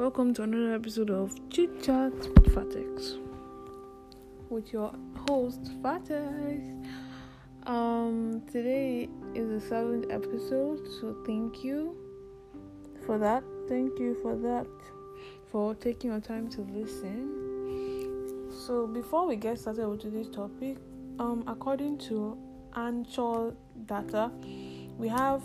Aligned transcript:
Welcome 0.00 0.32
to 0.36 0.44
another 0.44 0.72
episode 0.72 1.10
of 1.10 1.38
Chit 1.50 1.82
Chat 1.82 2.14
with 2.14 2.54
Fateex 2.54 3.18
with 4.48 4.72
your 4.72 4.94
host 5.28 5.60
Fateex. 5.82 6.86
Um, 7.66 8.40
today 8.50 9.10
is 9.34 9.50
the 9.50 9.60
seventh 9.60 10.06
episode, 10.10 10.88
so 10.88 11.14
thank 11.26 11.62
you 11.62 11.94
for 13.04 13.18
that. 13.18 13.44
Thank 13.68 13.98
you 13.98 14.16
for 14.22 14.36
that, 14.36 14.66
for 15.52 15.74
taking 15.74 16.12
your 16.12 16.20
time 16.20 16.48
to 16.48 16.62
listen. 16.62 18.48
So, 18.66 18.86
before 18.86 19.26
we 19.26 19.36
get 19.36 19.58
started 19.58 19.86
with 19.86 20.00
today's 20.00 20.30
topic, 20.30 20.78
um, 21.18 21.44
according 21.46 21.98
to 22.08 22.38
Anchor 22.74 23.54
data, 23.84 24.30
we 24.96 25.08
have 25.08 25.42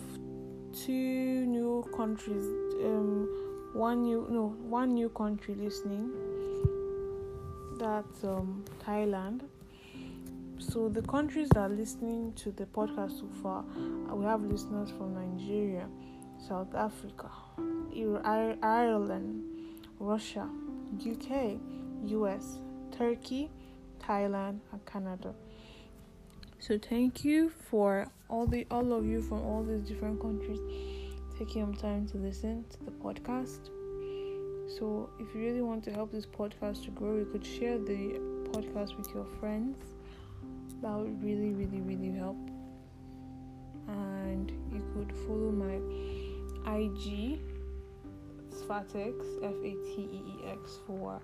two 0.73 1.45
new 1.45 1.83
countries. 1.93 2.45
Um, 2.81 3.54
one 3.75 4.03
new 4.03 4.25
no 4.29 4.55
one 4.69 4.93
new 4.93 5.09
country 5.09 5.53
listening. 5.53 6.09
That's 7.77 8.23
um, 8.23 8.63
Thailand. 8.81 9.41
So 10.59 10.87
the 10.87 11.01
countries 11.01 11.49
that 11.49 11.59
are 11.59 11.69
listening 11.69 12.31
to 12.37 12.51
the 12.51 12.65
podcast 12.65 13.19
so 13.19 13.27
far, 13.43 13.65
uh, 14.09 14.15
we 14.15 14.25
have 14.25 14.41
listeners 14.41 14.89
from 14.91 15.13
Nigeria, 15.13 15.87
South 16.47 16.73
Africa, 16.73 17.29
Ireland, 18.63 19.43
Russia, 19.99 20.47
UK, 21.05 21.59
US, 22.05 22.59
Turkey, 22.97 23.51
Thailand, 23.99 24.59
and 24.71 24.85
Canada. 24.85 25.33
So 26.59 26.79
thank 26.79 27.25
you 27.25 27.49
for 27.49 28.07
all 28.29 28.47
the 28.47 28.65
all 28.71 28.93
of 28.93 29.05
you 29.05 29.21
from 29.21 29.41
all 29.41 29.63
these 29.63 29.81
different 29.81 30.21
countries 30.21 30.59
taking 31.37 31.65
your 31.65 31.75
time 31.75 32.07
to 32.07 32.17
listen 32.17 32.63
to 32.69 32.83
the 32.85 32.91
podcast. 32.91 33.69
So 34.67 35.09
if 35.19 35.33
you 35.35 35.41
really 35.41 35.61
want 35.61 35.83
to 35.85 35.91
help 35.91 36.11
this 36.11 36.25
podcast 36.25 36.83
to 36.85 36.91
grow, 36.91 37.17
you 37.17 37.25
could 37.25 37.45
share 37.45 37.77
the 37.77 38.19
podcast 38.51 38.97
with 38.97 39.13
your 39.13 39.25
friends. 39.39 39.77
That 40.81 40.93
would 40.93 41.21
really, 41.23 41.53
really, 41.53 41.81
really 41.81 42.17
help. 42.17 42.37
And 43.87 44.51
you 44.71 44.81
could 44.93 45.11
follow 45.27 45.51
my 45.51 45.75
IG 46.77 47.39
Fateex 48.67 49.43
F 49.43 49.53
A 49.53 49.73
T 49.85 50.09
E 50.11 50.23
E 50.27 50.49
X 50.49 50.79
for 50.87 51.21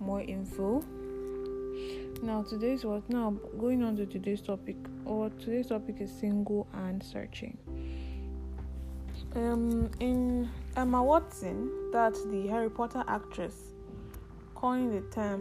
more 0.00 0.20
info. 0.20 0.82
Now 2.22 2.42
today's 2.42 2.84
what 2.84 3.08
now 3.08 3.30
going 3.58 3.82
on 3.82 3.96
to 3.96 4.06
today's 4.06 4.40
topic 4.40 4.76
or 5.04 5.30
today's 5.30 5.68
topic 5.68 5.96
is 6.00 6.10
single 6.10 6.66
and 6.72 7.02
searching. 7.02 7.56
Um 9.34 9.90
in 9.98 10.48
Emma 10.76 11.02
Watson, 11.02 11.90
that's 11.92 12.24
the 12.26 12.46
Harry 12.46 12.70
Potter 12.70 13.02
actress, 13.08 13.54
coined 14.54 14.92
the 14.94 15.00
term 15.14 15.40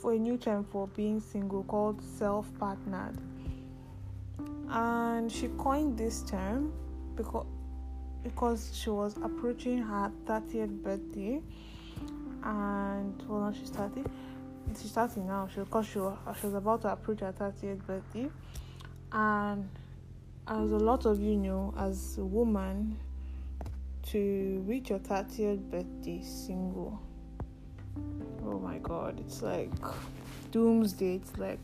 for 0.00 0.12
a 0.12 0.18
new 0.18 0.36
term 0.36 0.64
for 0.64 0.88
being 0.88 1.20
single 1.20 1.62
called 1.64 2.02
self-partnered. 2.02 3.18
And 4.70 5.30
she 5.30 5.48
coined 5.58 5.96
this 5.96 6.22
term 6.22 6.72
because 7.16 7.46
because 8.22 8.70
she 8.74 8.90
was 8.90 9.16
approaching 9.18 9.78
her 9.78 10.10
30th 10.26 10.82
birthday. 10.82 11.40
And 12.42 13.22
well 13.28 13.40
now 13.40 13.52
she's 13.52 13.70
30 13.70 14.04
she's 14.80 14.90
starting 14.90 15.26
now 15.26 15.48
she 15.52 15.60
because 15.60 15.86
she 15.86 15.94
she 15.94 16.46
was 16.46 16.54
about 16.54 16.82
to 16.82 16.92
approach 16.92 17.20
her 17.20 17.32
30th 17.32 17.86
birthday. 17.86 18.28
And 19.12 19.68
as 20.50 20.72
a 20.72 20.78
lot 20.78 21.04
of 21.04 21.20
you 21.20 21.36
know 21.36 21.74
as 21.76 22.16
a 22.16 22.24
woman 22.24 22.96
to 24.02 24.64
reach 24.66 24.88
your 24.88 24.98
30th 24.98 25.60
birthday 25.70 26.22
single. 26.22 26.98
Oh 28.44 28.58
my 28.58 28.78
god 28.78 29.20
it's 29.20 29.42
like 29.42 29.70
doomsday. 30.50 31.16
It's 31.16 31.36
like 31.36 31.60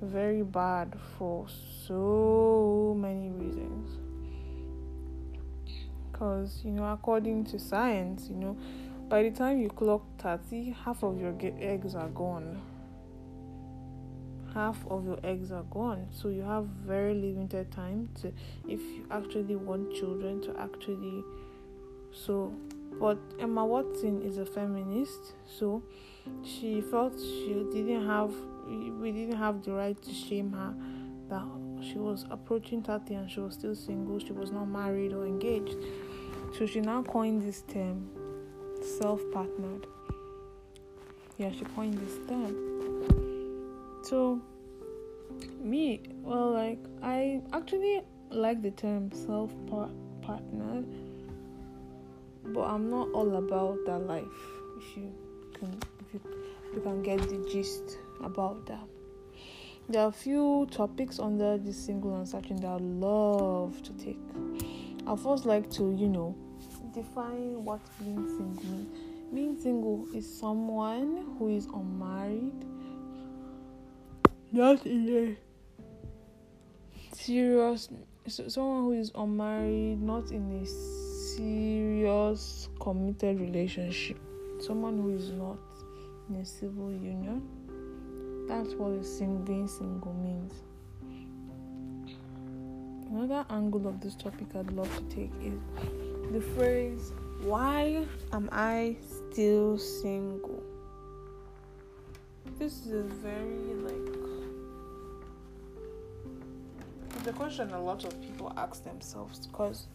very 0.00 0.42
bad 0.42 0.94
for 1.18 1.46
so 1.86 2.96
many 2.96 3.30
reasons. 3.30 3.98
Because 6.12 6.62
you 6.64 6.70
know 6.70 6.92
according 6.92 7.44
to 7.46 7.58
science 7.58 8.28
you 8.30 8.36
know 8.36 8.56
by 9.08 9.24
the 9.24 9.30
time 9.30 9.60
you 9.60 9.68
clock 9.68 10.02
30 10.18 10.76
half 10.84 11.02
of 11.02 11.20
your 11.20 11.34
eggs 11.60 11.96
are 11.96 12.08
gone 12.08 12.60
half 14.56 14.78
of 14.90 15.04
your 15.04 15.18
eggs 15.22 15.52
are 15.52 15.64
gone. 15.64 16.08
So 16.10 16.28
you 16.28 16.42
have 16.42 16.64
very 16.64 17.14
limited 17.14 17.70
time 17.70 18.08
to 18.22 18.32
if 18.66 18.80
you 18.80 19.06
actually 19.10 19.54
want 19.54 19.94
children 19.94 20.40
to 20.42 20.58
actually 20.58 21.22
so 22.24 22.52
but 22.98 23.18
emma 23.38 23.64
watson 23.64 24.22
is 24.22 24.38
a 24.38 24.46
feminist 24.46 25.34
so 25.58 25.82
she 26.42 26.80
felt 26.80 27.12
she 27.18 27.66
didn't 27.70 28.06
have 28.06 28.32
we 29.00 29.12
didn't 29.12 29.36
have 29.36 29.62
the 29.62 29.72
right 29.72 30.00
to 30.02 30.12
shame 30.12 30.50
her 30.52 30.74
that 31.28 31.44
she 31.82 31.98
was 31.98 32.24
approaching 32.30 32.82
30 32.82 33.14
and 33.14 33.30
she 33.30 33.40
was 33.40 33.52
still 33.52 33.74
single 33.74 34.18
she 34.18 34.32
was 34.32 34.50
not 34.50 34.64
married 34.64 35.12
or 35.12 35.26
engaged. 35.26 35.76
So 36.56 36.66
she 36.66 36.80
now 36.80 37.02
coined 37.02 37.42
this 37.42 37.62
term 37.62 38.08
self-partnered. 39.00 39.86
Yeah 41.36 41.50
she 41.50 41.64
coined 41.76 41.98
this 41.98 42.16
term 42.28 42.75
so 44.06 44.40
me 45.60 46.00
well 46.22 46.52
like 46.52 46.78
i 47.02 47.40
actually 47.52 48.02
like 48.30 48.62
the 48.62 48.70
term 48.72 49.10
self 49.12 49.52
partner, 50.22 50.82
but 52.44 52.62
i'm 52.62 52.90
not 52.90 53.08
all 53.12 53.36
about 53.36 53.78
that 53.86 53.98
life 53.98 54.24
if 54.78 54.96
you 54.96 55.12
can 55.58 55.78
if 56.00 56.14
you, 56.14 56.20
you 56.74 56.80
can 56.80 57.02
get 57.02 57.18
the 57.28 57.48
gist 57.50 57.98
about 58.22 58.64
that 58.66 58.86
there 59.88 60.02
are 60.02 60.08
a 60.08 60.12
few 60.12 60.66
topics 60.70 61.18
under 61.18 61.58
this 61.58 61.76
single 61.76 62.16
and 62.16 62.28
searching 62.28 62.56
that 62.56 62.68
i 62.68 62.76
love 62.78 63.82
to 63.82 63.92
take 63.92 64.18
i 65.06 65.16
first 65.16 65.46
like 65.46 65.70
to 65.70 65.92
you 65.96 66.08
know 66.08 66.34
define 66.96 67.62
what 67.62 67.80
being 67.98 68.26
single 68.26 68.64
means. 68.64 68.88
Being 69.34 69.60
single 69.60 70.06
is 70.14 70.26
someone 70.38 71.36
who 71.38 71.48
is 71.48 71.66
unmarried, 71.66 72.64
not 74.56 74.86
in 74.86 75.08
a 75.08 75.20
eh. 75.20 75.34
serious, 77.12 77.90
so 78.26 78.48
someone 78.48 78.84
who 78.84 78.92
is 78.92 79.12
unmarried, 79.14 80.00
not 80.00 80.30
in 80.30 80.62
a 80.62 80.66
serious 81.36 82.70
committed 82.80 83.38
relationship, 83.38 84.18
someone 84.58 84.96
who 84.98 85.14
is 85.14 85.30
not 85.32 85.58
in 86.30 86.36
a 86.36 86.44
civil 86.44 86.90
union. 86.90 87.42
That's 88.48 88.72
what 88.74 88.92
being 89.44 89.68
single 89.68 90.14
means. 90.14 90.54
Another 93.10 93.44
angle 93.50 93.86
of 93.86 94.00
this 94.00 94.14
topic 94.14 94.46
I'd 94.54 94.72
love 94.72 94.90
to 94.96 95.14
take 95.14 95.32
is 95.42 95.60
the 96.32 96.40
phrase, 96.40 97.12
Why 97.42 98.06
am 98.32 98.48
I 98.52 98.96
still 99.02 99.76
single? 99.76 100.62
This 102.58 102.86
is 102.86 102.92
a 102.92 103.02
very 103.02 103.74
like 103.82 104.35
a 107.26 107.32
question 107.32 107.70
a 107.72 107.82
lot 107.82 108.04
of 108.04 108.20
people 108.20 108.52
ask 108.56 108.84
themselves 108.84 109.46
because 109.46 109.86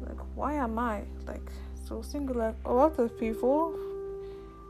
like 0.00 0.18
why 0.34 0.54
am 0.54 0.78
I 0.78 1.02
like 1.26 1.50
so 1.86 2.02
single 2.02 2.36
like 2.36 2.56
a 2.64 2.72
lot 2.72 2.98
of 2.98 3.18
people 3.18 3.74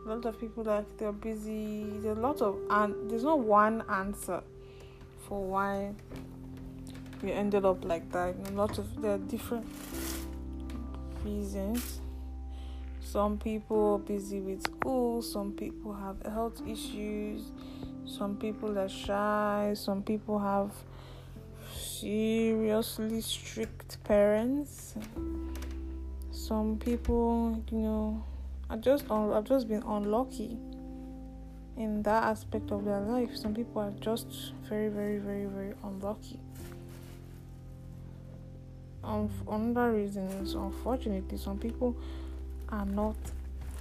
a 0.04 0.08
lot 0.08 0.24
of 0.24 0.40
people 0.40 0.64
like 0.64 0.86
they're 0.98 1.12
busy 1.12 1.84
there's 2.00 2.18
a 2.18 2.20
lot 2.20 2.40
of 2.40 2.58
and 2.70 3.10
there's 3.10 3.24
no 3.24 3.36
one 3.36 3.82
answer 3.90 4.42
for 5.26 5.42
why 5.42 5.92
we 7.22 7.32
ended 7.32 7.64
up 7.64 7.84
like 7.84 8.10
that 8.12 8.34
a 8.48 8.50
lot 8.52 8.78
of 8.78 9.00
there 9.02 9.12
are 9.12 9.18
different 9.18 9.66
reasons. 11.24 12.00
Some 13.00 13.38
people 13.38 13.98
busy 13.98 14.40
with 14.40 14.62
school, 14.62 15.22
some 15.22 15.52
people 15.52 15.94
have 15.94 16.20
health 16.30 16.60
issues, 16.66 17.52
some 18.04 18.36
people 18.36 18.78
are 18.78 18.88
shy, 18.88 19.72
some 19.74 20.02
people 20.02 20.38
have 20.38 20.72
seriously 22.00 23.20
strict 23.20 24.02
parents. 24.04 24.94
Some 26.30 26.78
people, 26.78 27.62
you 27.70 27.78
know, 27.78 28.24
are 28.70 28.76
just 28.76 29.10
un- 29.10 29.32
have 29.32 29.44
just 29.44 29.68
been 29.68 29.82
unlucky 29.82 30.56
in 31.76 32.02
that 32.02 32.24
aspect 32.24 32.70
of 32.70 32.84
their 32.84 33.00
life. 33.00 33.36
Some 33.36 33.54
people 33.54 33.82
are 33.82 33.92
just 34.00 34.52
very, 34.68 34.88
very, 34.88 35.18
very, 35.18 35.46
very 35.46 35.74
unlucky 35.84 36.40
um, 39.08 39.30
another 39.48 39.92
reason 39.92 40.26
is 40.42 40.54
unfortunately 40.54 41.38
some 41.38 41.58
people 41.58 41.96
are 42.68 42.84
not 42.84 43.16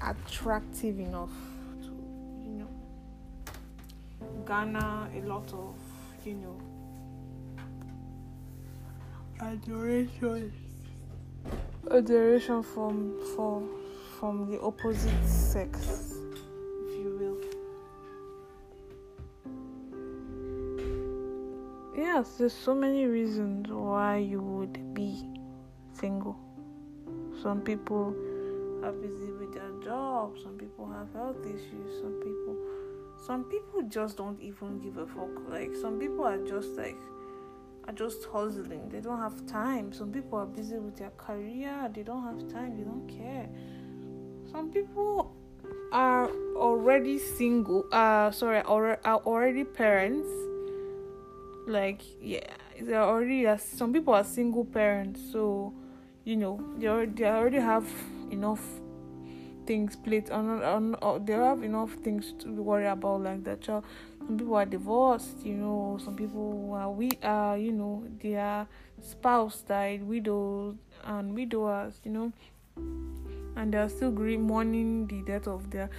attractive 0.02 1.00
enough 1.00 1.32
to 1.82 1.90
you 2.44 2.60
know 2.60 2.70
garner 4.46 5.10
a 5.16 5.22
lot 5.28 5.52
of 5.54 5.76
you 6.26 6.36
know 6.36 6.56
adoration 9.40 10.52
adoration 11.92 12.64
from 12.64 13.16
for 13.36 13.62
from 14.20 14.50
the 14.50 14.60
opposite 14.62 15.28
sex, 15.28 15.80
if 16.88 16.94
you 16.98 17.16
will. 17.20 17.38
Yes, 21.96 22.38
there's 22.38 22.54
so 22.54 22.74
many 22.74 23.06
reasons 23.06 23.68
why 23.70 24.18
you 24.18 24.42
would 24.42 24.96
be 24.96 25.30
single. 25.94 26.36
Some 27.44 27.62
people 27.62 28.16
are 28.84 28.92
busy 28.92 29.32
with 29.34 29.54
their 29.54 29.70
job, 29.84 30.36
some 30.42 30.58
people 30.58 30.90
have 30.92 31.14
health 31.14 31.46
issues, 31.46 32.02
some 32.02 32.20
people 32.24 32.58
some 33.24 33.44
people 33.44 33.84
just 33.88 34.18
don't 34.18 34.42
even 34.42 34.80
give 34.80 34.98
a 34.98 35.06
fuck. 35.06 35.30
Like 35.48 35.76
some 35.80 36.00
people 36.00 36.26
are 36.26 36.40
just 36.40 36.70
like 36.76 36.98
are 37.88 37.94
just 37.94 38.26
hustling. 38.26 38.90
They 38.90 39.00
don't 39.00 39.20
have 39.20 39.46
time. 39.46 39.94
Some 39.94 40.12
people 40.12 40.38
are 40.40 40.46
busy 40.46 40.78
with 40.78 40.98
their 40.98 41.12
career. 41.12 41.90
They 41.94 42.04
don't 42.04 42.24
have 42.24 42.52
time. 42.52 42.78
They 42.78 42.84
don't 42.84 43.08
care. 43.08 43.48
Some 44.52 44.72
people 44.72 45.36
are 45.92 46.30
already 46.56 47.18
single. 47.18 47.86
Uh, 47.92 48.32
sorry, 48.32 48.62
are 48.62 49.00
already 49.06 49.64
parents. 49.64 50.28
Like 51.68 52.02
yeah, 52.22 52.48
they're 52.82 53.02
already. 53.02 53.46
Some 53.58 53.94
people 53.94 54.14
are 54.14 54.24
single 54.24 54.66
parents, 54.66 55.20
so 55.32 55.74
you 56.24 56.36
know 56.36 56.62
they 56.78 56.88
already, 56.88 57.12
they 57.12 57.26
already 57.26 57.60
have 57.60 57.88
enough 58.32 58.62
things 59.66 59.98
plate 59.98 60.32
on, 60.32 60.64
on, 60.64 60.96
on 60.96 61.26
they 61.26 61.34
have 61.34 61.62
enough 61.62 61.92
things 62.04 62.34
to 62.40 62.50
worry 62.54 62.88
about 62.88 63.22
like 63.22 63.44
that 63.44 63.62
child 63.62 63.84
some 64.28 64.38
people 64.38 64.56
are 64.56 64.66
divorced 64.66 65.44
you 65.44 65.56
know 65.56 65.98
some 66.04 66.16
people 66.16 66.74
are 66.74 66.92
we 66.92 67.10
are 67.24 67.58
you 67.58 67.72
know 67.72 68.04
their 68.22 68.68
spouse 69.02 69.62
died 69.62 70.04
widows 70.04 70.76
and 71.06 71.34
widowers 71.34 72.00
you 72.04 72.12
know. 72.12 72.32
And 73.56 73.74
they're 73.74 73.90
still 73.90 74.12
mourning 74.12 75.08
the 75.08 75.22
death 75.24 75.48
of 75.48 75.72
their 75.72 75.90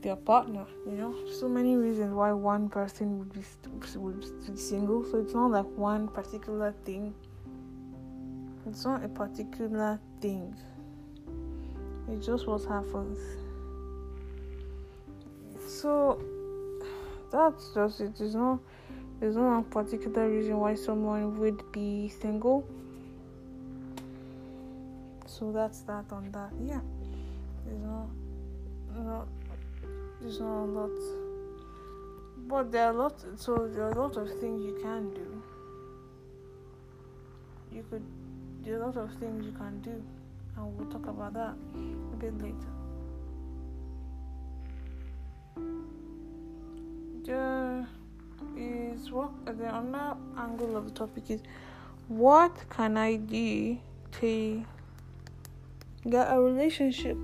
their 0.00 0.16
partner 0.16 0.66
you 0.86 0.92
know. 0.92 1.14
So 1.38 1.48
many 1.48 1.76
reasons 1.76 2.12
why 2.12 2.32
one 2.32 2.68
person 2.68 3.18
would 3.18 3.32
be 3.32 3.40
would 3.96 4.20
be 4.20 4.56
single. 4.56 5.04
So 5.04 5.18
it's 5.18 5.34
not 5.34 5.50
like 5.50 5.66
one 5.76 6.08
particular 6.08 6.74
thing. 6.84 7.14
It's 8.66 8.84
not 8.84 9.04
a 9.04 9.08
particular 9.08 10.00
thing. 10.20 10.56
It's 12.08 12.26
just 12.26 12.46
what 12.46 12.64
happens. 12.64 13.18
So 15.68 16.20
that's 17.32 17.70
just 17.74 18.00
it. 18.00 18.16
There's 18.16 18.34
no 18.34 18.60
there's 19.18 19.36
no 19.36 19.64
particular 19.70 20.28
reason 20.28 20.58
why 20.58 20.74
someone 20.74 21.38
would 21.38 21.72
be 21.72 22.08
single. 22.20 22.64
So 25.26 25.50
that's 25.50 25.80
that 25.82 26.04
on 26.12 26.30
that. 26.32 26.50
Yeah. 26.62 26.80
There's 27.64 27.80
no 27.80 28.10
no 28.94 29.26
there's 30.20 30.40
not 30.40 30.64
a 30.64 30.66
lot. 30.66 30.90
But 32.48 32.70
there 32.70 32.86
are 32.86 32.92
a 32.92 32.96
lot 32.96 33.24
so 33.36 33.68
there 33.72 33.84
are 33.84 33.92
a 33.92 34.00
lot 34.00 34.16
of 34.16 34.28
things 34.38 34.62
you 34.62 34.78
can 34.82 35.14
do. 35.14 35.42
You 37.72 37.84
could 37.88 38.04
there 38.62 38.74
are 38.74 38.82
a 38.82 38.86
lot 38.86 38.96
of 38.98 39.10
things 39.14 39.46
you 39.46 39.52
can 39.52 39.80
do 39.80 40.02
and 40.56 40.76
we'll 40.76 40.90
talk 40.90 41.06
about 41.06 41.32
that 41.32 41.54
a 42.12 42.16
bit 42.16 42.36
later. 42.42 42.81
There 47.24 47.86
is 48.56 49.10
what 49.10 49.30
the 49.46 49.66
other 49.66 50.16
angle 50.36 50.76
of 50.76 50.86
the 50.86 50.90
topic 50.90 51.30
is 51.30 51.40
what 52.08 52.52
can 52.68 52.96
I 52.96 53.16
do 53.16 53.78
to 54.20 54.64
get 56.08 56.26
a 56.30 56.40
relationship? 56.40 57.16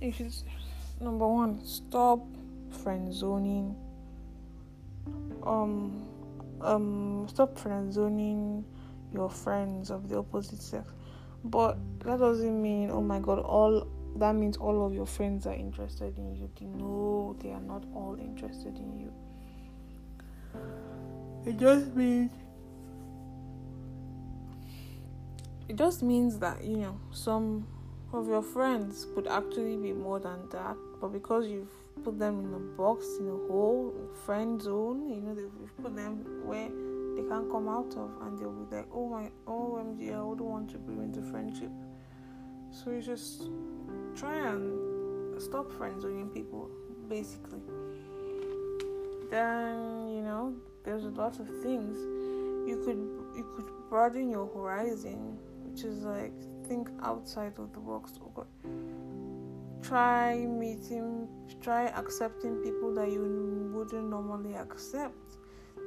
If 0.00 0.20
it's 0.20 0.44
number 1.00 1.28
one, 1.28 1.64
stop 1.64 2.20
friend 2.82 3.12
zoning. 3.12 3.76
Um, 5.42 6.08
um, 6.60 7.26
stop 7.28 7.58
friend 7.58 7.92
zoning 7.92 8.64
your 9.12 9.28
friends 9.28 9.90
of 9.90 10.08
the 10.08 10.18
opposite 10.18 10.62
sex 10.62 10.92
but 11.44 11.76
that 12.00 12.18
doesn't 12.18 12.62
mean, 12.62 12.90
oh 12.90 13.02
my 13.02 13.18
god, 13.18 13.40
all 13.40 13.86
that 14.16 14.34
means 14.34 14.56
all 14.56 14.84
of 14.86 14.94
your 14.94 15.06
friends 15.06 15.46
are 15.46 15.54
interested 15.54 16.16
in 16.18 16.34
you. 16.34 16.50
No, 16.76 17.36
they 17.40 17.50
are 17.50 17.60
not 17.60 17.84
all 17.94 18.16
interested 18.20 18.76
in 18.76 18.98
you. 18.98 19.12
It 21.44 21.58
just 21.58 21.94
means 21.94 22.30
it 25.68 25.76
just 25.76 26.02
means 26.02 26.38
that 26.38 26.62
you 26.62 26.76
know 26.76 27.00
some 27.10 27.66
of 28.12 28.28
your 28.28 28.42
friends 28.42 29.06
could 29.14 29.26
actually 29.26 29.76
be 29.76 29.92
more 29.92 30.20
than 30.20 30.48
that, 30.50 30.76
but 31.00 31.08
because 31.08 31.46
you've 31.46 31.72
put 32.04 32.18
them 32.18 32.40
in 32.40 32.54
a 32.54 32.58
box, 32.76 33.06
in 33.18 33.28
a 33.28 33.52
hole, 33.52 33.94
friend 34.26 34.60
zone, 34.60 35.08
you 35.08 35.20
know, 35.20 35.34
they've 35.34 35.82
put 35.82 35.96
them 35.96 36.24
where 36.44 36.68
they 37.16 37.28
can't 37.28 37.50
come 37.50 37.68
out 37.68 37.94
of 37.96 38.10
and 38.22 38.38
they'll 38.38 38.50
be 38.50 38.76
like, 38.76 38.86
oh 38.92 39.08
my, 39.08 39.30
oh, 39.46 39.80
OMG, 39.82 40.14
I 40.14 40.22
wouldn't 40.22 40.46
want 40.46 40.70
to 40.70 40.78
ruin 40.78 41.12
the 41.12 41.22
friendship. 41.30 41.70
So 42.70 42.90
you 42.90 43.02
just 43.02 43.44
try 44.16 44.36
and 44.36 45.40
stop 45.40 45.70
friends 45.72 46.02
zoning 46.02 46.28
people, 46.30 46.70
basically. 47.08 47.60
Then, 49.30 50.10
you 50.14 50.22
know, 50.22 50.54
there's 50.84 51.04
a 51.04 51.10
lot 51.10 51.38
of 51.40 51.48
things. 51.62 51.96
You 52.68 52.82
could 52.84 52.98
you 53.36 53.46
could 53.56 53.66
broaden 53.88 54.28
your 54.30 54.46
horizon, 54.46 55.38
which 55.64 55.84
is 55.84 56.04
like 56.04 56.32
think 56.66 56.88
outside 57.02 57.58
of 57.58 57.72
the 57.72 57.80
box. 57.80 58.12
Oh 58.22 58.46
try 59.82 60.36
meeting, 60.46 61.28
try 61.60 61.86
accepting 61.88 62.56
people 62.62 62.94
that 62.94 63.10
you 63.10 63.70
wouldn't 63.74 64.08
normally 64.08 64.54
accept 64.54 65.36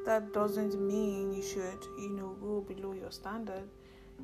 that 0.06 0.34
doesn't 0.34 0.80
mean 0.80 1.34
you 1.34 1.42
should, 1.42 1.84
you 1.98 2.10
know, 2.10 2.36
go 2.40 2.62
below 2.62 2.94
your 2.94 3.12
standard. 3.12 3.68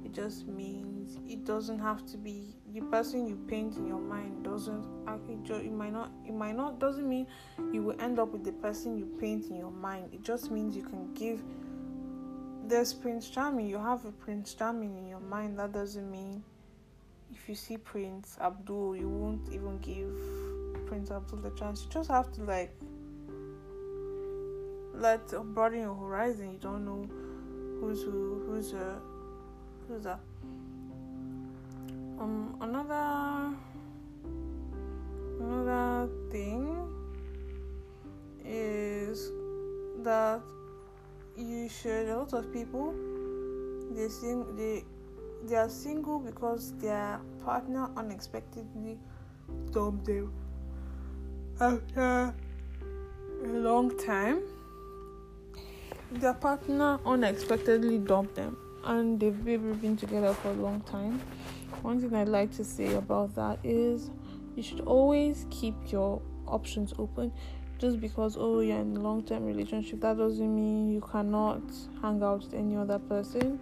It 0.04 0.14
just 0.14 0.48
means 0.48 1.20
it 1.28 1.46
doesn't 1.46 1.80
have 1.80 2.06
to 2.08 2.18
be 2.18 2.56
the 2.74 2.82
person 2.82 3.28
you 3.28 3.36
paint 3.48 3.78
in 3.78 3.86
your 3.86 4.00
mind 4.00 4.44
doesn't 4.44 4.86
actually 5.08 5.68
it 5.68 5.72
might 5.74 5.94
not 5.94 6.12
it 6.26 6.34
might 6.34 6.56
not 6.56 6.80
doesn't 6.80 7.08
mean 7.08 7.28
you 7.72 7.84
will 7.84 8.00
end 8.02 8.18
up 8.20 8.30
with 8.30 8.44
the 8.44 8.52
person 8.54 8.98
you 8.98 9.06
paint 9.20 9.48
in 9.48 9.58
your 9.58 9.72
mind. 9.72 10.10
It 10.14 10.24
just 10.24 10.52
means 10.52 10.76
you 10.76 10.84
can 10.84 11.14
give 11.14 11.42
there's 12.68 12.94
Prince 12.94 13.30
Charming, 13.30 13.68
you 13.68 13.78
have 13.78 14.06
a 14.06 14.12
Prince 14.12 14.54
Charming 14.54 14.98
in 14.98 15.08
your 15.08 15.20
mind. 15.20 15.60
That 15.60 15.74
doesn't 15.74 16.10
mean 16.10 16.44
if 17.34 17.48
you 17.48 17.56
see 17.56 17.78
Prince 17.78 18.38
Abdul, 18.40 18.96
you 18.96 19.10
won't 19.10 19.48
even 19.52 19.78
give 19.80 20.88
Prince 20.88 21.12
Abdul 21.12 21.40
the 21.40 21.52
chance. 21.52 21.84
You 21.84 21.90
just 21.90 22.10
have 22.10 22.32
to 22.34 22.44
like 22.44 22.74
let 24.94 25.28
broaden 25.54 25.82
your 25.82 25.96
horizon. 25.96 26.54
You 26.54 26.60
don't 26.60 26.86
know 26.86 27.10
who's 27.80 28.04
who, 28.04 28.44
who's 28.46 28.74
uh, 28.74 29.00
that. 30.00 30.20
Um, 32.20 32.56
another 32.62 33.56
another 35.40 36.10
thing 36.32 36.78
is 38.46 39.32
that 40.04 40.42
you 41.36 41.70
should. 41.70 42.10
A 42.10 42.18
lot 42.18 42.34
of 42.34 42.52
people 42.54 42.94
they 43.96 44.08
sing 44.08 44.56
they 44.56 44.84
they 45.48 45.56
are 45.56 45.70
single 45.70 46.20
because 46.20 46.74
their 46.78 47.20
partner 47.44 47.90
unexpectedly 47.98 48.98
dumped 49.72 50.06
them 50.06 50.32
after 51.60 52.34
a 53.44 53.48
long 53.48 53.98
time 53.98 54.42
their 56.12 56.34
partner 56.34 57.00
unexpectedly 57.06 57.98
dumped 57.98 58.36
them 58.36 58.58
and 58.86 59.20
they've 59.20 59.44
been 59.44 59.98
together 59.98 60.34
for 60.34 60.50
a 60.50 60.54
long 60.54 60.82
time. 60.82 61.20
One 61.82 62.00
thing 62.00 62.14
I'd 62.14 62.28
like 62.28 62.52
to 62.58 62.64
say 62.64 62.94
about 62.96 63.36
that 63.36 63.60
is 63.64 64.10
you 64.56 64.64
should 64.64 64.82
always 64.82 65.46
keep 65.50 65.76
your 65.92 66.22
options 66.48 66.94
open. 66.98 67.32
Just 67.80 68.00
because 68.00 68.38
oh 68.38 68.60
you're 68.60 68.78
in 68.78 68.96
a 68.96 69.00
long 69.00 69.24
term 69.24 69.46
relationship, 69.46 70.02
that 70.02 70.18
doesn't 70.18 70.56
mean 70.56 70.92
you 70.92 71.02
cannot 71.02 71.62
hang 72.02 72.22
out 72.22 72.44
with 72.44 72.54
any 72.54 72.78
other 72.78 73.00
person. 73.00 73.60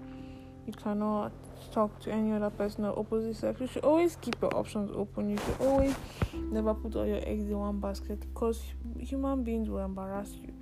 You 0.67 0.73
cannot 0.73 1.31
talk 1.71 1.99
to 2.01 2.11
any 2.11 2.33
other 2.33 2.49
person 2.49 2.85
or 2.85 2.97
opposite 2.99 3.35
sex. 3.35 3.61
You 3.61 3.67
should 3.67 3.85
always 3.85 4.17
keep 4.17 4.35
your 4.41 4.53
options 4.55 4.91
open. 4.93 5.29
You 5.29 5.37
should 5.37 5.65
always 5.65 5.95
never 6.51 6.73
put 6.73 6.95
all 6.95 7.05
your 7.05 7.21
eggs 7.25 7.45
in 7.45 7.57
one 7.57 7.79
basket 7.79 8.19
because 8.19 8.61
human 8.99 9.43
beings 9.43 9.69
will 9.69 9.83
embarrass 9.85 10.33
you 10.35 10.53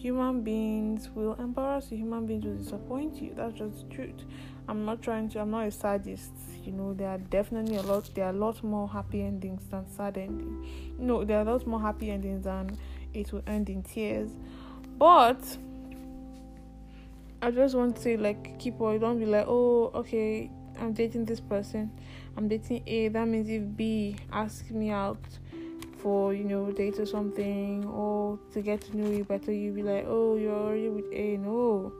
human 0.00 0.42
beings 0.42 1.10
will 1.14 1.34
embarrass 1.34 1.90
you. 1.90 1.98
Human 1.98 2.26
beings 2.26 2.44
will 2.44 2.56
disappoint 2.56 3.20
you. 3.20 3.34
That's 3.36 3.58
just 3.58 3.88
the 3.88 3.94
truth. 3.94 4.24
I'm 4.68 4.84
not 4.84 5.02
trying 5.02 5.28
to 5.30 5.40
i'm 5.40 5.50
not 5.50 5.66
a 5.66 5.70
sadist 5.70 6.30
you 6.64 6.72
know. 6.72 6.94
There 6.94 7.08
are 7.08 7.18
definitely 7.18 7.76
a 7.76 7.82
lot 7.82 8.08
there 8.14 8.26
are 8.26 8.30
a 8.30 8.40
lot 8.46 8.62
more 8.62 8.88
happy 8.88 9.22
endings 9.22 9.62
than 9.70 9.84
sad 9.88 10.16
endings. 10.16 10.66
No 10.98 11.24
there 11.24 11.38
are 11.38 11.42
a 11.42 11.52
lot 11.52 11.66
more 11.66 11.80
happy 11.80 12.10
endings 12.10 12.44
than 12.44 12.78
it 13.12 13.32
will 13.32 13.42
end 13.46 13.68
in 13.68 13.82
tears. 13.82 14.30
But 14.98 15.56
i 17.42 17.50
just 17.50 17.74
want 17.74 17.96
to 17.96 18.02
say 18.02 18.18
like 18.18 18.58
keep 18.58 18.78
on 18.82 18.98
don't 18.98 19.18
be 19.18 19.24
like 19.24 19.46
oh 19.48 19.90
okay 19.94 20.50
I'm 20.80 20.94
dating 20.94 21.26
this 21.26 21.40
person, 21.40 21.90
I'm 22.36 22.48
dating 22.48 22.82
A. 22.86 23.08
That 23.08 23.28
means 23.28 23.50
if 23.50 23.62
B 23.76 24.16
asks 24.32 24.70
me 24.70 24.90
out 24.90 25.18
for 26.02 26.34
you 26.34 26.44
know 26.44 26.70
date 26.70 26.98
or 26.98 27.06
something 27.06 27.84
or 27.86 28.38
to 28.52 28.62
get 28.62 28.80
to 28.82 28.96
know 28.96 29.10
you 29.10 29.24
better, 29.24 29.52
you 29.52 29.72
be 29.72 29.82
like, 29.82 30.04
oh, 30.06 30.36
you're 30.36 30.54
already 30.54 30.88
with 30.88 31.12
A. 31.12 31.36
No. 31.36 31.92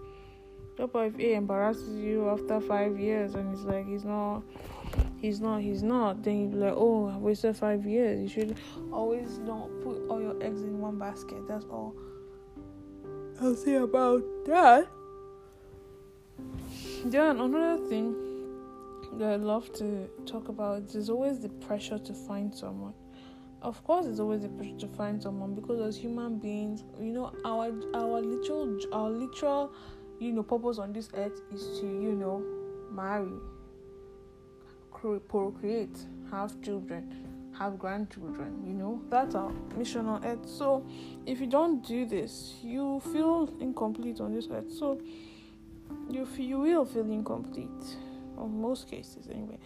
What 0.77 1.07
if 1.07 1.19
A 1.19 1.35
embarrasses 1.35 2.01
you 2.01 2.31
after 2.31 2.59
five 2.59 2.99
years 2.99 3.35
and 3.35 3.53
it's 3.53 3.65
like 3.65 3.87
he's 3.87 4.05
not, 4.05 4.43
he's 5.21 5.39
not, 5.39 5.61
he's 5.61 5.83
not? 5.83 6.23
Then 6.23 6.41
you'd 6.41 6.53
be 6.53 6.57
like, 6.57 6.75
oh, 6.75 7.11
I 7.11 7.19
wasted 7.19 7.55
five 7.57 7.85
years. 7.85 8.19
You 8.23 8.29
should 8.29 8.57
always 8.91 9.39
not 9.39 9.69
put 9.83 10.09
all 10.09 10.23
your 10.23 10.43
eggs 10.43 10.63
in 10.63 10.81
one 10.81 10.99
basket. 10.99 11.47
That's 11.47 11.67
all 11.67 11.95
I'll 13.43 13.55
say 13.55 13.77
about 13.77 14.23
that. 14.47 14.87
Then 17.07 17.41
another 17.41 17.83
thing 17.89 18.15
that 19.19 19.33
I 19.33 19.37
love 19.37 19.73
to 19.75 20.09
talk 20.27 20.49
about 20.49 20.95
is 20.95 21.09
always 21.09 21.41
the 21.41 21.49
pressure 21.49 21.99
to 21.99 22.13
find 22.13 22.55
someone. 22.55 22.93
Of 23.63 23.85
course, 23.85 24.07
it's 24.07 24.21
always 24.21 24.45
a 24.45 24.49
pressure 24.49 24.79
to 24.79 24.89
find 24.89 25.23
someone 25.23 25.55
because 25.55 25.81
as 25.81 25.97
human 25.97 26.39
beings, 26.39 26.85
you 26.99 27.13
know, 27.13 27.33
our 27.45 27.73
our 27.95 28.21
literal 28.21 28.79
our 28.93 29.11
literal, 29.11 29.73
you 30.19 30.33
know, 30.33 30.43
purpose 30.43 30.79
on 30.79 30.93
this 30.93 31.11
earth 31.15 31.43
is 31.53 31.81
to 31.81 31.87
you 31.87 32.15
know, 32.15 32.43
marry, 32.91 33.39
procreate, 35.29 36.07
have 36.31 36.59
children, 36.63 37.53
have 37.59 37.79
grandchildren. 37.79 38.63
You 38.67 38.73
know, 38.73 39.03
that's 39.11 39.35
our 39.35 39.53
mission 39.77 40.07
on 40.07 40.25
earth. 40.25 40.49
So, 40.49 40.87
if 41.27 41.39
you 41.39 41.47
don't 41.47 41.87
do 41.87 42.07
this, 42.07 42.55
you 42.63 43.01
feel 43.13 43.55
incomplete 43.61 44.21
on 44.21 44.33
this 44.35 44.49
earth. 44.51 44.73
So 44.73 44.99
you 46.09 46.27
you 46.39 46.59
will 46.59 46.85
feel 46.85 47.11
incomplete 47.11 47.97
in 48.39 48.61
most 48.61 48.89
cases 48.89 49.29
anyway 49.29 49.59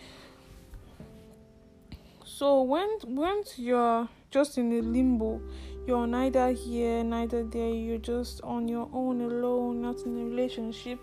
so 2.34 2.62
when 2.62 2.88
once 3.04 3.60
you're 3.60 4.08
just 4.32 4.58
in 4.58 4.72
a 4.72 4.80
limbo 4.82 5.40
you're 5.86 6.04
neither 6.04 6.50
here 6.50 7.04
neither 7.04 7.44
there 7.44 7.68
you're 7.68 7.96
just 7.96 8.40
on 8.42 8.66
your 8.66 8.88
own 8.92 9.20
alone 9.20 9.80
not 9.80 9.96
in 10.00 10.20
a 10.20 10.24
relationship 10.24 10.98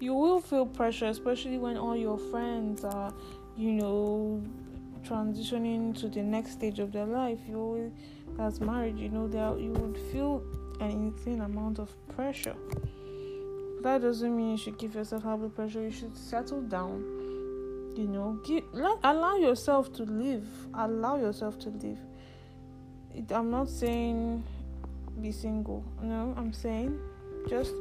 you 0.00 0.14
will 0.14 0.40
feel 0.40 0.64
pressure 0.64 1.08
especially 1.08 1.58
when 1.58 1.76
all 1.76 1.94
your 1.94 2.16
friends 2.16 2.84
are 2.84 3.12
you 3.54 3.70
know 3.70 4.42
transitioning 5.02 5.94
to 5.94 6.08
the 6.08 6.22
next 6.22 6.52
stage 6.52 6.78
of 6.78 6.90
their 6.90 7.04
life 7.04 7.38
you 7.46 7.58
always 7.58 7.92
that's 8.38 8.58
marriage 8.58 8.96
you 8.96 9.10
know 9.10 9.28
that 9.28 9.60
you 9.60 9.72
would 9.72 9.98
feel 10.10 10.42
an 10.80 10.90
insane 10.90 11.42
amount 11.42 11.78
of 11.78 11.94
pressure 12.08 12.56
that 13.82 14.00
doesn't 14.00 14.34
mean 14.34 14.52
you 14.52 14.56
should 14.56 14.78
give 14.78 14.96
yourself 14.96 15.22
high 15.22 15.36
pressure. 15.36 15.80
You 15.80 15.92
should 15.92 16.16
settle 16.16 16.60
down. 16.60 17.15
You 17.96 18.06
know, 18.06 18.38
give, 18.44 18.64
let, 18.72 18.98
allow 19.02 19.36
yourself 19.36 19.92
to 19.94 20.02
live. 20.04 20.46
Allow 20.74 21.16
yourself 21.16 21.58
to 21.60 21.70
live. 21.70 21.98
It, 23.14 23.32
I'm 23.32 23.50
not 23.50 23.68
saying 23.68 24.44
be 25.20 25.32
single. 25.32 25.82
No, 26.02 26.34
I'm 26.36 26.52
saying 26.52 27.00
just 27.48 27.72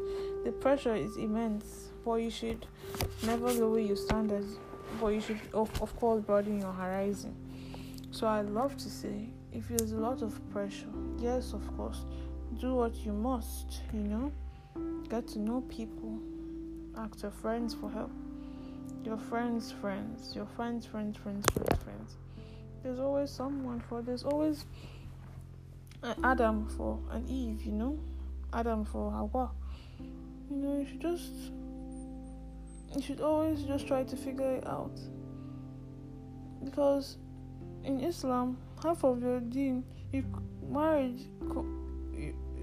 the 0.45 0.51
pressure 0.51 0.95
is 0.95 1.17
immense. 1.17 1.89
But 2.05 2.15
you 2.15 2.29
should 2.29 2.65
never 3.23 3.51
lower 3.51 3.79
your 3.79 3.97
standards. 3.97 4.57
But 5.01 5.07
you 5.07 5.19
should, 5.21 5.41
of, 5.53 5.69
of 5.81 5.95
course, 5.97 6.21
broaden 6.21 6.61
your 6.61 6.71
horizon. 6.71 7.35
So 8.11 8.27
I 8.27 8.41
love 8.41 8.77
to 8.77 8.89
say, 8.89 9.29
if 9.51 9.67
there's 9.67 9.91
a 9.91 9.97
lot 9.97 10.21
of 10.21 10.39
pressure, 10.51 10.93
yes, 11.17 11.51
of 11.51 11.75
course, 11.75 12.05
do 12.61 12.75
what 12.75 12.95
you 12.95 13.11
must. 13.11 13.81
You 13.91 13.99
know 13.99 14.31
Get 15.09 15.27
to 15.29 15.39
know 15.39 15.61
people. 15.61 16.19
Ask 16.97 17.21
your 17.21 17.31
friends 17.31 17.73
for 17.73 17.89
help. 17.91 18.11
Your 19.05 19.17
friends' 19.17 19.71
friends. 19.71 20.35
Your 20.35 20.47
friends' 20.47 20.87
friends, 20.87 21.15
friends, 21.15 21.45
friends, 21.53 21.83
friends. 21.83 22.15
There's 22.81 22.99
always 22.99 23.29
someone 23.29 23.79
for. 23.87 24.01
There's 24.01 24.23
always 24.23 24.65
an 26.01 26.15
Adam 26.23 26.67
for 26.69 26.99
an 27.11 27.27
Eve. 27.29 27.61
You 27.61 27.73
know, 27.73 27.99
Adam 28.51 28.83
for 28.83 29.11
Hawa. 29.11 29.51
You 30.49 30.57
know, 30.57 30.79
you 30.79 30.87
should 30.87 31.01
just. 31.01 31.31
You 32.95 33.01
should 33.01 33.21
always 33.21 33.61
just 33.61 33.85
try 33.85 34.03
to 34.03 34.15
figure 34.15 34.55
it 34.55 34.65
out. 34.65 34.99
Because 36.63 37.17
in 37.83 37.99
Islam, 37.99 38.57
half 38.81 39.03
of 39.03 39.21
your 39.21 39.39
deen, 39.39 39.83
you 40.11 40.25
marriage 40.67 41.27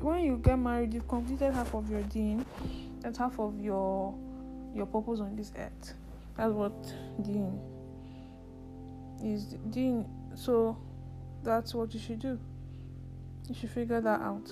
when 0.01 0.25
you 0.25 0.39
get 0.39 0.59
married, 0.59 0.93
you've 0.93 1.07
completed 1.07 1.55
half 1.55 1.73
of 1.75 1.89
your 1.89 2.03
deen. 2.03 2.45
That's 3.01 3.19
half 3.19 3.39
of 3.39 3.61
your 3.61 4.13
your 4.75 4.87
purpose 4.87 5.21
on 5.21 5.37
this 5.37 5.53
earth. 5.57 5.95
That's 6.37 6.53
what 6.53 6.73
deen 7.23 7.61
is. 9.23 9.55
Deen. 9.71 10.07
So 10.35 10.77
that's 11.43 11.75
what 11.75 11.93
you 11.95 12.01
should 12.01 12.21
do. 12.21 12.39
You 13.49 13.55
should 13.55 13.71
figure 13.71 14.01
that 14.01 14.21
out. 14.21 14.51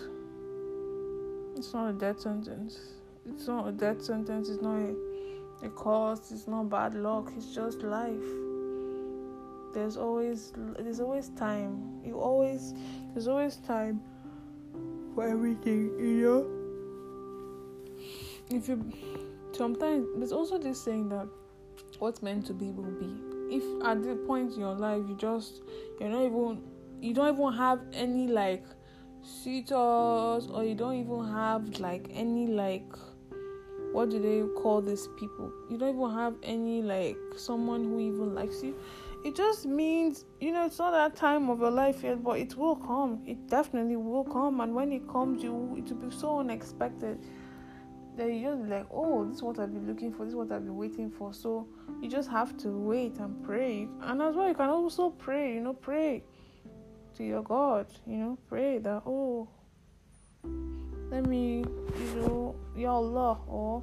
It's 1.57 1.73
not 1.73 1.91
a 1.91 1.93
death 1.93 2.21
sentence. 2.21 2.79
It's 3.27 3.47
not 3.47 3.69
a 3.69 3.73
death 3.73 4.03
sentence. 4.03 4.49
It's 4.49 4.63
not 4.63 4.77
a, 4.77 5.67
a 5.67 5.69
cause. 5.71 6.33
It's 6.33 6.47
not 6.47 6.69
bad 6.69 6.95
luck. 6.95 7.33
It's 7.37 7.55
just 7.55 7.83
life. 7.83 8.21
There's 9.73 9.97
always 9.97 10.53
there's 10.79 11.01
always 11.01 11.29
time. 11.31 12.01
You 12.05 12.19
always 12.19 12.75
there's 13.13 13.29
always 13.29 13.57
time 13.57 14.01
for 15.15 15.29
everything, 15.29 15.91
you 15.99 16.23
know. 16.23 16.47
If 18.51 18.69
you 18.69 18.85
sometimes 19.53 20.07
there's 20.17 20.33
also 20.33 20.59
this 20.59 20.83
saying 20.83 21.09
that 21.11 21.29
what's 22.01 22.23
meant 22.23 22.47
to 22.47 22.53
be 22.53 22.71
will 22.71 22.91
be. 22.99 23.15
If 23.55 23.65
at 23.85 24.03
the 24.03 24.17
point 24.27 24.55
in 24.55 24.61
your 24.61 24.75
life 24.75 25.03
you 25.09 25.17
just 25.17 25.63
you're 25.99 26.09
not 26.09 26.25
even 26.25 26.63
you 27.01 27.15
don't 27.15 27.35
even 27.35 27.53
have 27.53 27.81
any 27.93 28.27
like 28.27 28.65
suitors 29.23 30.47
or 30.49 30.65
you 30.65 30.75
don't 30.75 30.97
even 30.97 31.33
have 31.33 31.79
like 31.79 32.09
any 32.13 32.47
like 32.47 32.93
what 33.93 34.09
do 34.09 34.21
they 34.21 34.47
call 34.61 34.81
these 34.81 35.09
people? 35.19 35.53
You 35.69 35.77
don't 35.77 35.97
even 35.97 36.15
have 36.15 36.35
any 36.43 36.81
like 36.81 37.17
someone 37.37 37.85
who 37.85 38.01
even 38.01 38.35
likes 38.35 38.63
you 38.63 38.77
it 39.23 39.37
just 39.37 39.67
means 39.67 40.25
you 40.41 40.51
know 40.53 40.65
it's 40.65 40.79
not 40.79 40.93
that 40.93 41.15
time 41.15 41.51
of 41.51 41.61
your 41.61 41.71
life 41.71 42.03
yet 42.03 42.23
but 42.23 42.39
it 42.39 42.57
will 42.57 42.77
come 42.77 43.23
it 43.27 43.49
definitely 43.49 43.97
will 43.97 44.25
come 44.25 44.61
and 44.61 44.75
when 44.75 44.93
it 44.93 45.07
comes 45.09 45.43
you 45.43 45.75
it 45.77 45.85
will 45.91 46.09
be 46.09 46.17
so 46.17 46.41
unexpected 46.41 47.19
that 48.21 48.31
you 48.31 48.43
just 48.43 48.63
like 48.69 48.87
oh 48.93 49.25
this 49.25 49.37
is 49.37 49.43
what 49.43 49.59
i've 49.59 49.73
been 49.73 49.87
looking 49.87 50.13
for 50.13 50.25
this 50.25 50.33
is 50.33 50.37
what 50.37 50.53
i've 50.53 50.65
been 50.65 50.77
waiting 50.77 51.11
for. 51.11 51.33
So 51.33 51.67
you 52.03 52.09
just 52.09 52.29
have 52.31 52.57
to 52.59 52.69
wait 52.69 53.17
and 53.19 53.43
pray. 53.43 53.89
And 54.03 54.21
as 54.21 54.37
well 54.37 54.49
you 54.49 54.55
can 54.55 54.69
also 54.69 55.11
pray 55.11 55.55
you 55.55 55.61
know 55.61 55.73
pray 55.73 56.23
to 57.17 57.25
your 57.25 57.43
god 57.43 57.87
you 58.07 58.17
know 58.19 58.39
pray 58.49 58.79
that 58.79 59.03
oh 59.07 59.49
let 61.11 61.27
me 61.27 61.65
you 61.99 62.15
know 62.21 62.55
ya 62.77 62.93
allah 62.93 63.39
or 63.49 63.83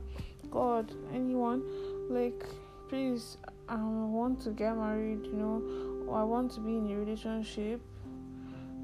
god 0.51 0.93
anyone 1.13 1.61
like 2.09 2.45
please 2.87 3.37
I 3.69 3.75
want 3.75 4.39
to 4.43 4.51
get 4.51 4.77
married, 4.77 5.25
you 5.25 5.33
know, 5.33 5.61
or 6.07 6.17
I 6.19 6.23
want 6.23 6.53
to 6.53 6.61
be 6.61 6.77
in 6.77 6.89
a 6.89 6.95
relationship, 6.95 7.81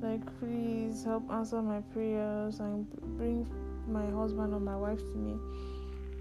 like 0.01 0.21
please 0.39 1.05
help 1.05 1.23
answer 1.31 1.61
my 1.61 1.79
prayers 1.93 2.59
and 2.59 2.85
bring 3.17 3.47
my 3.87 4.05
husband 4.11 4.53
or 4.53 4.59
my 4.59 4.75
wife 4.75 4.99
to 4.99 5.17
me 5.17 5.37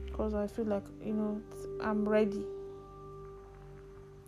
because 0.07 0.35
I 0.35 0.47
feel 0.47 0.67
like 0.67 0.85
you 1.05 1.15
know 1.15 1.41
I'm 1.81 2.09
ready. 2.09 2.45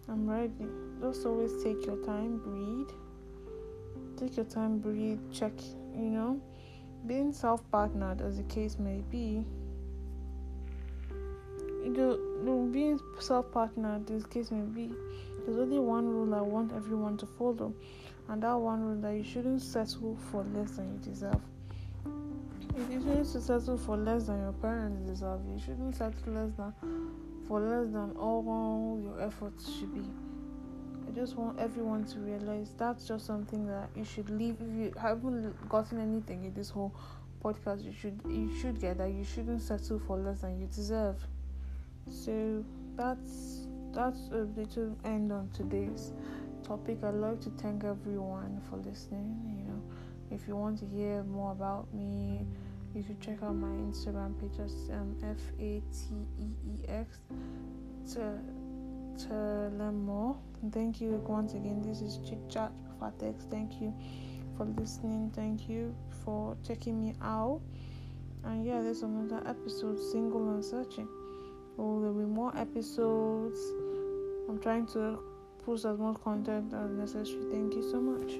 I'm 0.08 0.28
ready. 0.28 0.52
Just 1.00 1.24
always 1.24 1.62
take 1.62 1.86
your 1.86 1.96
time, 2.04 2.38
breathe. 2.38 2.90
Take 4.18 4.36
your 4.36 4.46
time, 4.46 4.78
breathe, 4.78 5.18
check, 5.32 5.52
you 5.94 6.10
know. 6.10 6.40
Being 7.06 7.32
self 7.32 7.62
partnered, 7.70 8.20
as 8.20 8.36
the 8.36 8.42
case 8.44 8.78
may 8.78 9.02
be, 9.10 9.44
the, 11.92 12.18
being 12.72 12.98
self 13.18 13.50
partnered 13.52 14.10
as 14.10 14.22
the 14.22 14.28
case 14.28 14.50
may 14.50 14.60
be 14.60 14.90
there's 15.44 15.58
only 15.58 15.78
one 15.78 16.08
rule 16.08 16.34
I 16.34 16.40
want 16.40 16.72
everyone 16.72 17.18
to 17.18 17.26
follow 17.26 17.74
and 18.28 18.42
that 18.42 18.54
one 18.54 18.82
rule 18.82 19.00
that 19.02 19.14
you 19.14 19.22
shouldn't 19.22 19.60
settle 19.60 20.16
for 20.30 20.44
less 20.54 20.72
than 20.72 20.92
you 20.92 20.98
deserve. 21.12 21.40
If 22.76 22.90
you 22.90 23.00
shouldn't 23.00 23.26
settle 23.26 23.78
for 23.78 23.96
less 23.96 24.24
than 24.24 24.40
your 24.40 24.52
parents 24.52 25.08
deserve, 25.08 25.40
you 25.48 25.60
shouldn't 25.60 25.94
settle 25.94 26.32
less 26.32 26.50
than 26.56 26.72
for 27.46 27.60
less 27.60 27.92
than 27.92 28.12
all 28.18 29.00
your 29.02 29.20
efforts 29.20 29.70
should 29.72 29.94
be. 29.94 30.02
I 31.06 31.12
just 31.12 31.36
want 31.36 31.60
everyone 31.60 32.04
to 32.06 32.18
realize 32.18 32.74
that's 32.76 33.06
just 33.06 33.26
something 33.26 33.66
that 33.66 33.90
you 33.94 34.04
should 34.04 34.28
leave. 34.28 34.56
If 34.60 34.74
you 34.74 34.92
haven't 35.00 35.68
gotten 35.68 36.00
anything 36.00 36.44
in 36.44 36.54
this 36.54 36.70
whole 36.70 36.92
podcast, 37.42 37.84
you 37.84 37.92
should 37.92 38.20
you 38.26 38.50
should 38.60 38.80
get 38.80 38.98
that 38.98 39.12
you 39.12 39.24
shouldn't 39.24 39.62
settle 39.62 40.00
for 40.00 40.16
less 40.16 40.40
than 40.40 40.58
you 40.58 40.66
deserve. 40.66 41.16
So 42.10 42.64
that's 42.96 43.68
that's 43.92 44.30
a 44.32 44.48
little 44.56 44.96
end 45.04 45.30
on 45.30 45.48
today's 45.54 46.12
topic. 46.66 47.04
I'd 47.04 47.14
like 47.14 47.40
to 47.42 47.50
thank 47.50 47.84
everyone 47.84 48.60
for 48.68 48.78
listening. 48.78 49.36
You 49.58 49.64
know, 49.68 49.82
if 50.30 50.48
you 50.48 50.56
want 50.56 50.78
to 50.80 50.86
hear 50.86 51.22
more 51.22 51.52
about 51.52 51.92
me, 51.94 52.46
you 52.94 53.02
should 53.02 53.20
check 53.20 53.42
out 53.42 53.56
my 53.56 53.68
Instagram 53.68 54.40
page. 54.40 54.52
That's 54.56 54.88
um, 54.90 55.16
F 55.22 55.40
A 55.58 55.82
T 55.92 56.14
E 56.40 56.46
E 56.72 56.88
X. 56.88 57.18
To 58.12 58.38
to 59.26 59.34
learn 59.78 60.04
more. 60.04 60.36
Thank 60.72 61.00
you 61.00 61.22
once 61.26 61.54
again. 61.54 61.82
This 61.82 62.00
is 62.00 62.18
Chit 62.28 62.38
Chat 62.48 62.72
Fateex. 63.00 63.50
Thank 63.50 63.80
you 63.80 63.94
for 64.56 64.64
listening. 64.64 65.30
Thank 65.34 65.68
you 65.68 65.94
for 66.24 66.56
checking 66.66 67.00
me 67.00 67.14
out. 67.22 67.60
And 68.44 68.64
yeah, 68.64 68.82
there's 68.82 69.02
another 69.02 69.42
episode, 69.46 69.98
Single 70.12 70.50
and 70.50 70.64
Searching. 70.64 71.08
Oh, 71.78 72.00
there'll 72.00 72.14
be 72.14 72.24
more 72.24 72.56
episodes. 72.56 73.58
I'm 74.48 74.58
trying 74.60 74.86
to 74.88 75.18
post 75.64 75.84
as 75.86 75.98
much 75.98 76.22
content 76.22 76.72
as 76.74 76.90
necessary. 76.90 77.44
Thank 77.50 77.74
you 77.74 77.90
so 77.90 78.00
much. 78.00 78.34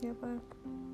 Yeah, 0.00 0.12
bye. 0.12 0.93